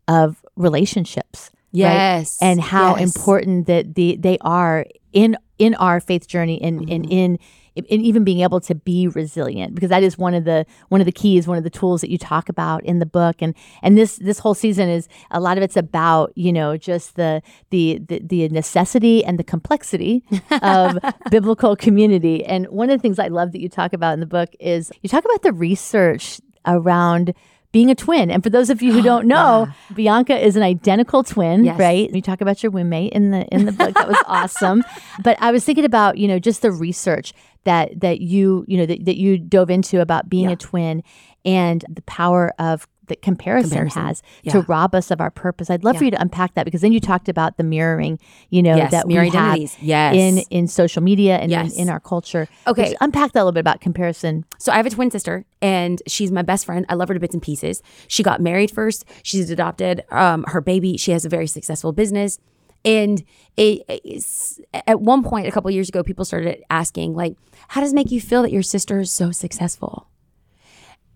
[0.07, 1.51] of relationships.
[1.71, 2.39] Yes.
[2.41, 2.47] Right?
[2.47, 3.15] And how yes.
[3.15, 6.89] important that the they are in in our faith journey and mm-hmm.
[6.89, 7.39] in, in
[7.77, 11.05] and even being able to be resilient because that is one of the one of
[11.05, 13.41] the keys one of the tools that you talk about in the book.
[13.41, 17.15] And and this this whole season is a lot of it's about you know just
[17.15, 20.23] the the the, the necessity and the complexity
[20.61, 20.97] of
[21.31, 22.45] biblical community.
[22.45, 24.91] And one of the things i love that you talk about in the book is
[25.01, 27.33] you talk about the research around
[27.77, 28.31] being a twin.
[28.31, 31.77] And for those of you who don't know, Bianca is an identical twin, yes.
[31.77, 32.09] right?
[32.11, 33.93] You talk about your roommate in the in the book.
[33.93, 34.83] That was awesome.
[35.23, 37.33] But I was thinking about, you know, just the research
[37.65, 40.53] that that you, you know, that, that you dove into about being yeah.
[40.53, 41.03] a twin
[41.45, 44.01] and the power of that comparison, Comparison.
[44.03, 44.53] has Yeah.
[44.53, 45.69] to rob us of our purpose.
[45.69, 48.61] I'd love for you to unpack that because then you talked about the mirroring, you
[48.63, 49.57] know, Yes, that we have.
[49.81, 50.15] Yes.
[50.15, 51.73] in in social media and Yes.
[51.75, 52.47] in, in our culture.
[52.67, 52.95] Okay.
[53.01, 54.45] Unpack that a little bit about comparison.
[54.59, 56.85] So I have a twin sister, and she's my best friend.
[56.89, 57.81] I love her to bits and pieces.
[58.07, 59.05] She got married first.
[59.23, 60.97] She's adopted um, her baby.
[60.97, 62.39] She has a very successful business.
[62.85, 63.23] And
[63.57, 67.35] it, it's, at one point, a couple years ago, people started asking, like,
[67.69, 70.07] how does it make you feel that your sister is so successful?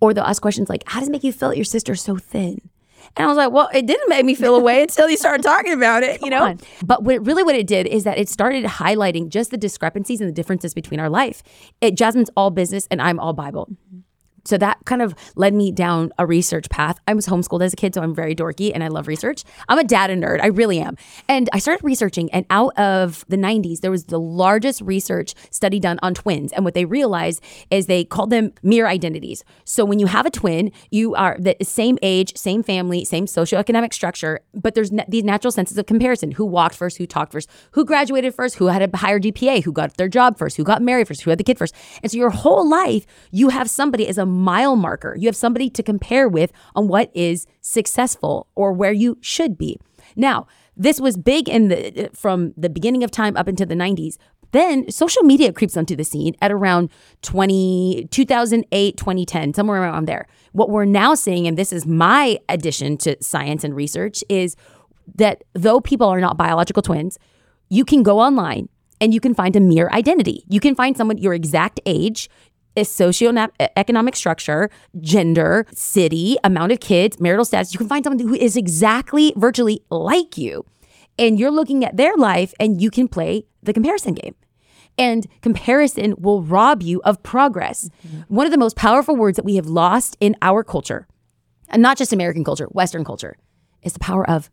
[0.01, 2.17] Or they'll ask questions like, how does it make you feel that your sister's so
[2.17, 2.59] thin?
[3.17, 5.73] And I was like, well, it didn't make me feel away until you started talking
[5.73, 6.43] about it, you know?
[6.43, 6.59] on.
[6.83, 10.21] But what it, really what it did is that it started highlighting just the discrepancies
[10.21, 11.43] and the differences between our life.
[11.81, 13.69] It, Jasmine's all business and I'm all Bible.
[14.43, 16.99] So that kind of led me down a research path.
[17.07, 19.43] I was homeschooled as a kid, so I'm very dorky and I love research.
[19.69, 20.41] I'm a data nerd.
[20.41, 20.97] I really am.
[21.27, 25.79] And I started researching, and out of the 90s, there was the largest research study
[25.79, 26.51] done on twins.
[26.53, 29.43] And what they realized is they called them mirror identities.
[29.65, 33.93] So when you have a twin, you are the same age, same family, same socioeconomic
[33.93, 37.49] structure, but there's na- these natural senses of comparison who walked first, who talked first,
[37.71, 40.81] who graduated first, who had a higher GPA, who got their job first, who got
[40.81, 41.75] married first, who had the kid first.
[42.01, 45.15] And so your whole life, you have somebody as a mile marker.
[45.17, 49.79] You have somebody to compare with on what is successful or where you should be.
[50.15, 54.17] Now, this was big in the from the beginning of time up into the 90s.
[54.51, 56.89] Then social media creeps onto the scene at around
[57.21, 60.27] 20, 2008, 2010, somewhere around there.
[60.51, 64.55] What we're now seeing, and this is my addition to science and research, is
[65.15, 67.17] that though people are not biological twins,
[67.69, 68.67] you can go online
[68.99, 70.43] and you can find a mirror identity.
[70.47, 72.29] You can find someone your exact age,
[72.75, 77.73] a socioeconomic structure, gender, city, amount of kids, marital status.
[77.73, 80.65] You can find someone who is exactly virtually like you.
[81.19, 84.35] And you're looking at their life and you can play the comparison game.
[84.97, 87.89] And comparison will rob you of progress.
[88.07, 88.35] Mm-hmm.
[88.35, 91.07] One of the most powerful words that we have lost in our culture,
[91.69, 93.35] and not just American culture, Western culture,
[93.81, 94.49] is the power of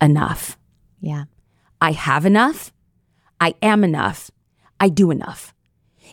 [0.00, 0.58] enough.
[1.00, 1.24] Yeah.
[1.80, 2.72] I have enough.
[3.40, 4.30] I am enough.
[4.80, 5.52] I do enough.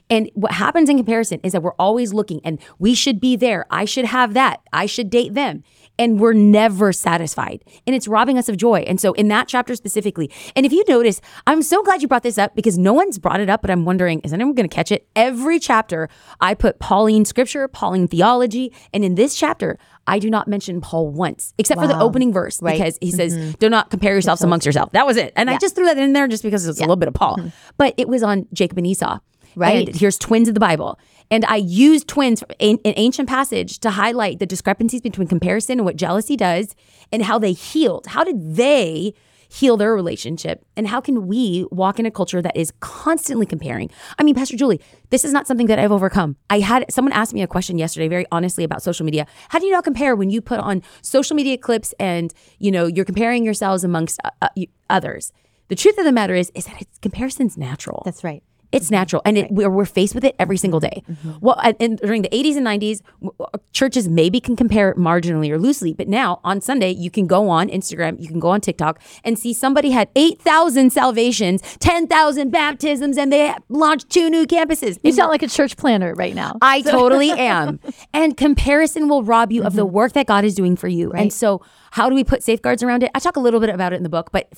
[0.10, 3.66] And what happens in comparison is that we're always looking and we should be there.
[3.70, 4.62] I should have that.
[4.74, 5.64] I should date them.
[6.00, 7.64] And we're never satisfied.
[7.86, 8.80] And it's robbing us of joy.
[8.88, 12.24] And so, in that chapter specifically, and if you notice, I'm so glad you brought
[12.24, 14.74] this up because no one's brought it up, but I'm wondering, is anyone going to
[14.74, 15.10] catch it?
[15.16, 16.08] Every chapter,
[16.40, 18.72] I put Pauline scripture, Pauline theology.
[18.94, 22.62] And in this chapter, I do not mention Paul once, except for the opening verse,
[22.62, 22.78] Right.
[22.78, 23.52] because he says, mm-hmm.
[23.60, 24.92] Do not compare yourselves amongst yourself.
[24.94, 25.34] That was it.
[25.36, 27.36] And I just threw that in there just because it's a little bit of Paul.
[27.38, 27.50] Mm-hmm.
[27.78, 29.20] But it was on Jacob and Esau.
[29.56, 29.88] Right.
[29.88, 31.00] And here's twins of the Bible.
[31.32, 35.86] And I used twins in an ancient passage to highlight the discrepancies between comparison and
[35.86, 36.76] what jealousy does
[37.12, 38.08] and how they healed.
[38.08, 39.14] How did they
[39.52, 40.64] heal their relationship?
[40.78, 43.90] And how can we walk in a culture that is constantly comparing?
[44.18, 46.36] I mean, Pastor Julie, this is not something that I've overcome.
[46.50, 49.26] I had someone ask me a question yesterday, very honestly, about social media.
[49.50, 52.86] How do you not compare when you put on social media clips and, you know,
[52.86, 54.50] you're comparing yourselves amongst uh, uh,
[54.90, 55.34] others?
[55.68, 58.04] The truth of the matter is, is that it's, comparison's natural.
[58.06, 58.44] That's right.
[58.72, 61.04] It's natural, and it, we're, we're faced with it every single day.
[61.42, 64.98] Well, and, and during the 80s and 90s, w- uh, churches maybe can compare it
[64.98, 68.50] marginally or loosely, but now on Sunday, you can go on Instagram, you can go
[68.50, 74.46] on TikTok, and see somebody had 8,000 salvations, 10,000 baptisms, and they launched two new
[74.46, 75.00] campuses.
[75.04, 76.56] You sound like a church planter right now.
[76.62, 77.80] I totally am.
[78.14, 81.12] And comparison will rob you of the work that God is doing for you.
[81.12, 83.12] And so, how do we put safeguards around it?
[83.16, 84.52] I talk a little bit about it in the book, but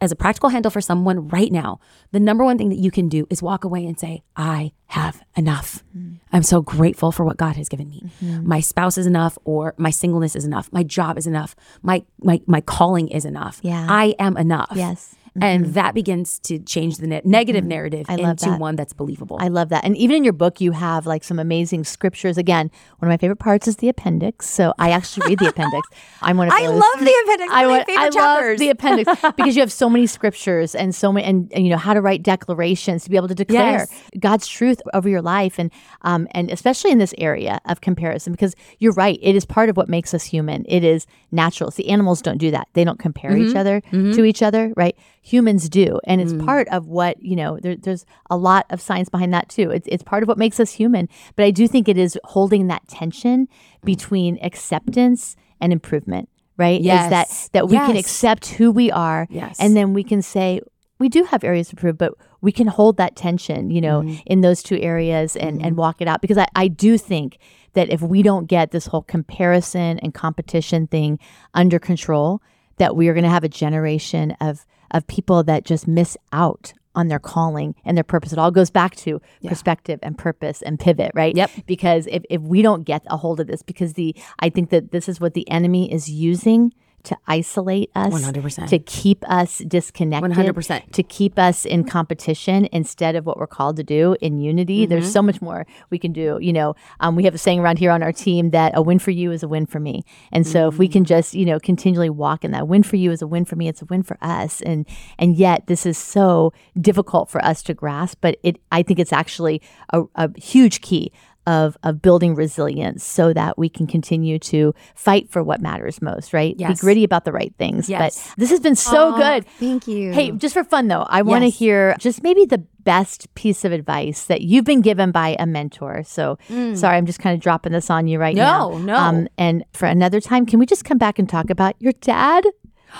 [0.00, 1.80] as a practical handle for someone right now,
[2.12, 5.22] the number one thing that you can do is walk away and say, I have
[5.36, 5.84] enough.
[5.96, 6.16] Mm-hmm.
[6.32, 8.04] I'm so grateful for what God has given me.
[8.22, 8.48] Mm-hmm.
[8.48, 10.72] My spouse is enough, or my singleness is enough.
[10.72, 11.54] My job is enough.
[11.82, 13.60] My my my calling is enough.
[13.62, 13.86] Yeah.
[13.88, 14.72] I am enough.
[14.74, 15.14] Yes.
[15.42, 15.72] And mm-hmm.
[15.74, 17.68] that begins to change the ne- negative mm.
[17.68, 18.60] narrative I love into that.
[18.60, 19.38] one that's believable.
[19.40, 19.84] I love that.
[19.84, 22.38] And even in your book, you have like some amazing scriptures.
[22.38, 24.48] Again, one of my favorite parts is the appendix.
[24.48, 25.88] So I actually read the appendix.
[26.22, 26.62] I'm one of those.
[26.62, 27.52] I love the appendix.
[27.52, 28.50] I, want- favorite I chapters.
[28.50, 31.70] love the appendix because you have so many scriptures and so many, and, and you
[31.70, 34.02] know how to write declarations to be able to declare Yes.
[34.18, 35.70] God's truth over your life, and
[36.02, 39.76] um, and especially in this area of comparison, because you're right, it is part of
[39.76, 40.64] what makes us human.
[40.68, 41.70] It is natural.
[41.70, 43.56] See, animals don't do that; they don't compare each mm-hmm.
[43.56, 44.12] other mm-hmm.
[44.12, 44.96] to each other, right?
[45.28, 46.44] Humans do, and it's mm.
[46.44, 47.58] part of what you know.
[47.60, 49.70] There, there's a lot of science behind that too.
[49.70, 51.08] It's it's part of what makes us human.
[51.36, 53.84] But I do think it is holding that tension mm.
[53.84, 56.30] between acceptance and improvement.
[56.56, 56.80] Right?
[56.80, 57.04] yes.
[57.04, 59.58] Is that that we can accept who we are Yes.
[59.60, 60.60] and then we can say
[60.98, 64.18] we do have areas to improve but we can hold that tension you know Mm-hmm.
[64.26, 65.76] in those two areas and and mm-hmm.
[65.76, 67.38] walk it out because I, I do think
[67.74, 71.20] that if we don't get this whole comparison and competition thing
[71.54, 72.42] under control
[72.78, 76.72] that we are going to have a generation of of people that just miss out
[76.94, 78.32] on their calling and their purpose.
[78.32, 81.36] It all goes back to perspective and purpose and pivot, right?
[81.36, 81.50] Yep.
[81.66, 84.90] Because if, if we don't get a hold of this, because the I think that
[84.90, 88.68] this is what the enemy is using to isolate us, 100%.
[88.68, 90.92] to keep us disconnected, 100%.
[90.92, 94.82] to keep us in competition instead of what we're called to do in unity.
[94.82, 94.90] Mm-hmm.
[94.90, 96.38] There's so much more we can do.
[96.40, 98.98] You know, um, we have a saying around here on our team that a win
[98.98, 100.04] for you is a win for me.
[100.32, 100.92] And so if we Mm.
[100.92, 103.56] can just, you know, continually walk in that win for you is a win for
[103.56, 104.60] me, it's a win for us.
[104.62, 104.86] And
[105.18, 109.12] and yet this is so difficult for us to grasp, but it I think it's
[109.12, 111.12] actually a, a huge key
[111.48, 116.34] of, of building resilience so that we can continue to fight for what matters most,
[116.34, 116.54] right?
[116.58, 116.72] Yes.
[116.72, 117.88] Be gritty about the right things.
[117.88, 118.28] Yes.
[118.28, 119.46] But this has been so Aw, good.
[119.58, 120.12] Thank you.
[120.12, 123.72] Hey, just for fun though, I want to hear just maybe the best piece of
[123.72, 126.02] advice that you've been given by a mentor.
[126.04, 128.70] So sorry, I'm just kind of dropping this on you right now.
[128.72, 128.84] Mm.
[128.84, 129.26] No, no.
[129.38, 132.44] and for another time, can we just come back and talk about your dad?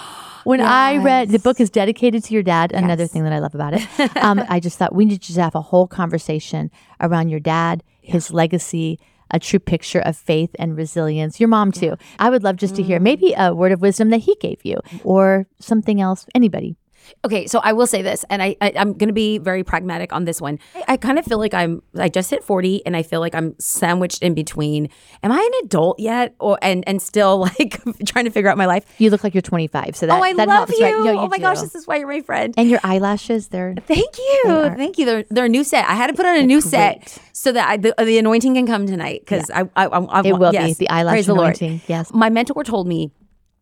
[0.45, 3.13] When I read the book is dedicated to your dad, another Yes.
[3.13, 4.17] thing that I love about it.
[4.17, 7.83] um, I just thought we need to just have a whole conversation around your dad,
[8.09, 8.99] his legacy,
[9.31, 11.39] a true picture of faith and resilience.
[11.39, 11.97] Your mom too.
[12.19, 12.87] I would love just to Mm.
[12.87, 16.27] hear maybe a word of wisdom that he gave you, or something else.
[16.35, 16.77] Anybody.
[17.25, 20.25] Okay, so I will say this, and I, I I'm gonna be very pragmatic on
[20.25, 20.59] this one.
[20.75, 23.35] I, I kind of feel like I'm I just hit 40, and I feel like
[23.35, 24.89] I'm sandwiched in between.
[25.23, 28.67] Am I an adult yet, or and and still like trying to figure out my
[28.67, 28.85] life?
[28.99, 30.85] You look like you're 25, so that oh, I that love helps, you.
[30.85, 30.95] right?
[31.05, 32.55] No, you oh my gosh, this is why you're my friend.
[32.57, 34.77] and your eyelashes, they're Thank you, are.
[34.77, 35.07] thank you.
[35.07, 35.87] They're they're a new set.
[35.89, 38.67] I had to put on a new set so that I, the, the anointing can
[38.67, 41.35] come tonight because I, I, I, I it will yes, be the eyelash praise the
[41.35, 41.61] Lord.
[41.61, 41.81] anointing.
[41.87, 42.13] Yes.
[42.13, 43.13] My mentor told me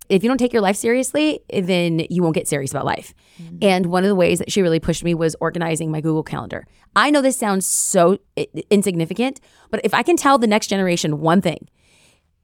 [0.08, 3.14] if you don't take your life seriously, then you won't get serious about life.
[3.62, 6.66] And one of the ways that she really pushed me was organizing my Google Calendar.
[6.94, 11.20] I know this sounds so i- insignificant, but if I can tell the next generation
[11.20, 11.68] one thing,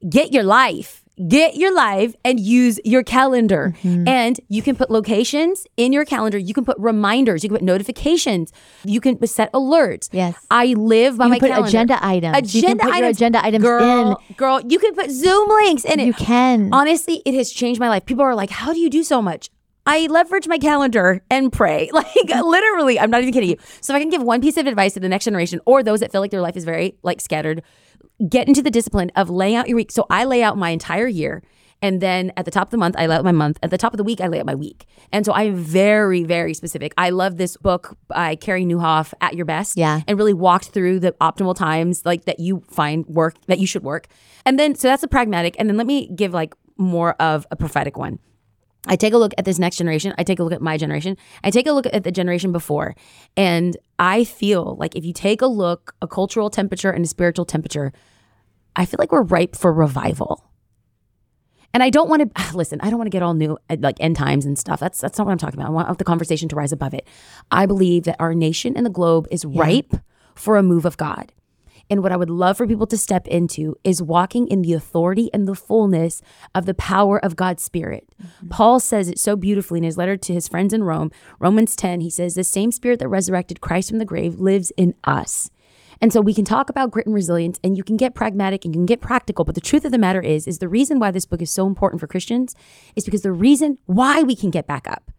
[0.09, 0.99] get your life.
[1.29, 3.75] Get your life and use your calendar.
[3.83, 4.09] Mm-hmm.
[4.09, 6.39] And you can put locations in your calendar.
[6.39, 7.45] You can put reminders.
[7.45, 8.51] You can put notifications.
[8.83, 10.09] You can set alerts.
[10.11, 10.35] Yes.
[10.51, 11.69] I live by You my put calendar.
[11.69, 12.37] agenda items.
[12.39, 13.17] Agenda you can put your items.
[13.19, 16.01] agenda items girl, Girl, you can put Zoom links in in.
[16.01, 16.07] it.
[16.07, 16.71] You can.
[16.73, 18.07] Honestly, it has changed my life.
[18.07, 19.51] People are like, "How do you do so much?"
[19.87, 21.91] I leverage my calendar and pray.
[22.03, 23.57] Like literally, I'm not even kidding you.
[23.81, 26.01] So if I can give one piece of advice to the next generation or those
[26.01, 27.63] that feel like their life is very like scattered,
[28.29, 29.93] get into the discipline of laying out your week.
[29.93, 31.43] So I lay out my entire year.
[31.83, 33.59] And then at the top of the month, I lay out my month.
[33.63, 34.87] At the top of the week, I lay out my week.
[35.11, 36.95] And so I'm very, very specific.
[36.97, 39.77] I love this book by Carey Nieuwhof, At Your Best.
[39.77, 40.01] Yeah.
[40.07, 43.83] And really walked through the optimal times like that you find work, that you should
[43.83, 44.07] work.
[44.47, 45.57] And then, so that's a pragmatic.
[45.59, 48.21] And then let me give like more of a prophetic one.
[48.87, 50.13] I take a look at this next generation.
[50.19, 51.17] I take a look at my generation.
[51.45, 52.97] I take a look at the generation before.
[53.37, 57.45] And I feel like if you take a look, a cultural temperature and a spiritual
[57.45, 57.93] temperature,
[58.75, 60.51] I feel like we're ripe for revival.
[61.73, 62.81] And I don't want to listen.
[62.81, 64.81] I don't want to get all new uh, like end times and stuff.
[64.81, 65.69] That's that's not what I'm talking about.
[65.69, 67.07] I want the conversation to rise above it.
[67.51, 69.95] I believe that our nation and the globe is ripe
[70.35, 71.33] for a move of God.
[71.93, 75.29] And what I would love for people to step into is walking in the authority
[75.35, 76.23] and the fullness
[76.55, 78.09] of the power of God's Spirit.
[78.19, 78.49] Mm-hmm.
[78.49, 82.01] Paul says it so beautifully in his letter to his friends in Rome, Romans 10.
[82.01, 85.51] He says, The same Spirit that resurrected Christ from the grave lives in us.
[86.01, 88.75] And so we can talk about grit and resilience and you can get pragmatic and
[88.75, 89.45] you can get practical.
[89.45, 91.67] But the truth of the matter is, is the reason why this book is so
[91.67, 92.57] important for Christians
[92.97, 95.13] is because the reason why we can get back up,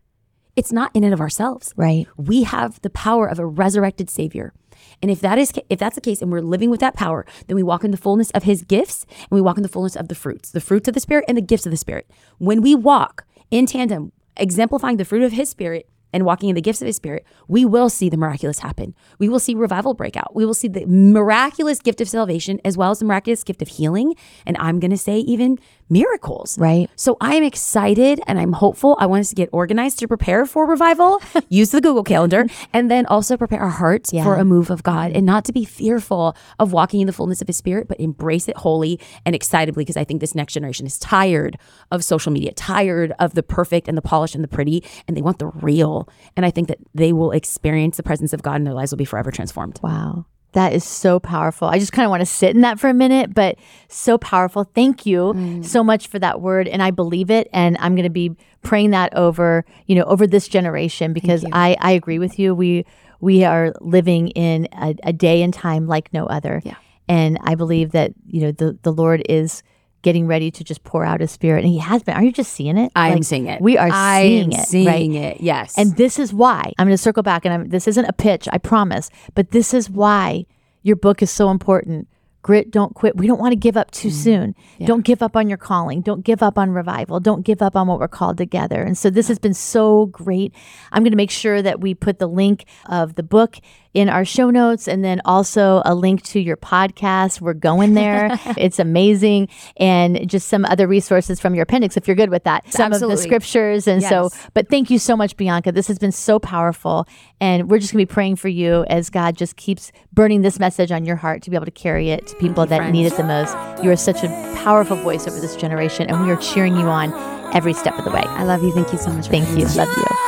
[0.55, 1.71] it's not in and of ourselves.
[1.77, 2.07] Right.
[2.17, 4.53] We have the power of a resurrected Savior.
[5.02, 7.56] And if that is if that's the case and we're living with that power, then
[7.56, 10.08] we walk in the fullness of his gifts and we walk in the fullness of
[10.08, 12.10] the fruits, the fruits of the spirit and the gifts of the spirit.
[12.38, 16.62] When we walk in tandem, exemplifying the fruit of his spirit and walking in the
[16.62, 18.93] gifts of his spirit, we will see the miraculous happen.
[19.17, 20.36] We will see revival break out.
[20.36, 23.67] We will see the miraculous gift of salvation as well as the miraculous gift of
[23.67, 24.13] healing.
[24.46, 25.58] And I'm going to say even
[25.89, 26.58] miracles.
[26.58, 26.89] Right.
[26.96, 28.98] So I am excited and I'm hopeful.
[29.00, 32.89] I want us to get organized to prepare for revival, use the Google Calendar, and
[32.89, 36.36] then also prepare our hearts for a move of God and not to be fearful
[36.60, 39.98] of walking in the fullness of His Spirit, but embrace it wholly and excitedly because
[39.98, 41.58] I think this next generation is tired
[41.91, 45.22] of social media, tired of the perfect and the polished and the pretty, and they
[45.22, 46.10] want the real.
[46.36, 48.98] And I think that they will experience the presence of God and their lives will
[48.98, 49.80] be forever transformed.
[49.84, 50.26] Wow.
[50.54, 51.68] That is so powerful.
[51.68, 53.58] I just kind of want to sit in that for a minute, but
[53.89, 54.63] so powerful.
[54.63, 55.66] Thank you Mm.
[55.66, 56.68] so much for that word.
[56.68, 57.48] And I believe it.
[57.54, 61.76] And I'm going to be praying that over, you know, over this generation because I,
[61.80, 62.56] I agree with you.
[62.56, 62.86] We,
[63.20, 66.62] we are living in a, a day and time like no other.
[66.63, 66.76] Yeah.
[67.08, 69.63] And I believe that, you know, the, the Lord is
[70.04, 71.63] getting ready to just pour out his spirit.
[71.63, 72.16] And he has been.
[72.16, 72.92] Are you just seeing it?
[72.96, 73.60] I am seeing it.
[73.60, 74.68] We are I seeing am it.
[74.68, 75.24] Seeing right?
[75.32, 75.42] it.
[75.42, 75.76] Yes.
[75.78, 78.48] And this is why I'm going to circle back, and I'm, this isn't a pitch,
[78.52, 80.46] I promise, but this is why
[80.84, 82.08] your book is so important.
[82.44, 83.18] grit, don't quit.
[83.18, 84.12] We don't want to give up too mm.
[84.12, 84.56] soon.
[84.86, 86.02] Don't give up on your calling.
[86.02, 87.20] Don't give up on revival.
[87.20, 88.84] Don't give up on what we're called together.
[88.84, 90.54] And so this has been so great.
[90.92, 93.58] I'm going to make sure that we put the link of the book
[93.93, 97.41] in our show notes and then also a link to your podcast.
[97.41, 98.39] We're going there.
[98.58, 99.49] it's amazing.
[99.78, 102.72] And just some other resources from your appendix if you're good with that.
[102.72, 103.88] Some of the scriptures.
[103.88, 105.72] And so, but thank you so much, Bianca.
[105.72, 107.07] This has been so powerful.
[107.39, 110.59] And we're just going to be praying for you as God just keeps burning this
[110.59, 113.18] message on your heart to be able to carry it to people that need it
[113.18, 113.53] the most.
[113.84, 114.28] You are such a
[114.63, 117.13] powerful voice over this generation, and we are cheering you on
[117.53, 118.24] every step of the way.
[118.24, 118.72] I love you.
[118.72, 119.28] Thank you so much.
[119.28, 119.65] Thank you.
[119.76, 120.22] Love you.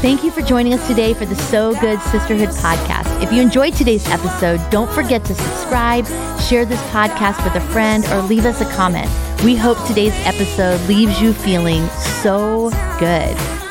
[0.00, 3.20] Thank you for joining us today for the So Good Sisterhood podcast.
[3.20, 6.06] If you enjoyed today's episode, don't forget to subscribe,
[6.40, 9.10] share this podcast with a friend, or leave us a comment.
[9.42, 11.88] We hope today's episode leaves you feeling
[12.22, 12.70] so
[13.00, 13.67] good.